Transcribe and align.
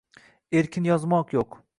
эркин 0.61 0.87
ёзмоқ 0.95 1.27
йўқ. 1.37 1.51